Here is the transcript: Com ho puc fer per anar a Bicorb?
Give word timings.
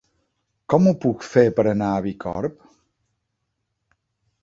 Com 0.73 0.87
ho 0.87 0.93
puc 1.03 1.27
fer 1.35 1.45
per 1.61 1.67
anar 1.73 1.91
a 1.93 2.01
Bicorb? 2.07 2.59